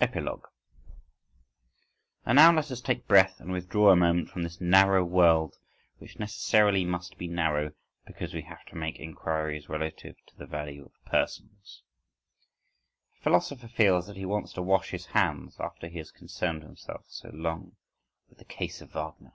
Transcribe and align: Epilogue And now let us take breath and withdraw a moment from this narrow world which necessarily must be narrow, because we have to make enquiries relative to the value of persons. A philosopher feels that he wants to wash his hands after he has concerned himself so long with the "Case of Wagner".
Epilogue 0.00 0.46
And 2.24 2.34
now 2.34 2.52
let 2.52 2.72
us 2.72 2.80
take 2.80 3.06
breath 3.06 3.36
and 3.38 3.52
withdraw 3.52 3.92
a 3.92 3.96
moment 3.96 4.30
from 4.30 4.42
this 4.42 4.60
narrow 4.60 5.04
world 5.04 5.58
which 5.98 6.18
necessarily 6.18 6.84
must 6.84 7.16
be 7.16 7.28
narrow, 7.28 7.70
because 8.04 8.34
we 8.34 8.42
have 8.42 8.64
to 8.64 8.74
make 8.76 8.98
enquiries 8.98 9.68
relative 9.68 10.16
to 10.26 10.36
the 10.36 10.44
value 10.46 10.84
of 10.86 11.04
persons. 11.08 11.84
A 13.16 13.22
philosopher 13.22 13.68
feels 13.68 14.08
that 14.08 14.16
he 14.16 14.24
wants 14.26 14.52
to 14.54 14.60
wash 14.62 14.90
his 14.90 15.06
hands 15.06 15.54
after 15.60 15.86
he 15.86 15.98
has 15.98 16.10
concerned 16.10 16.64
himself 16.64 17.04
so 17.06 17.30
long 17.32 17.76
with 18.28 18.38
the 18.38 18.44
"Case 18.44 18.80
of 18.80 18.90
Wagner". 18.90 19.34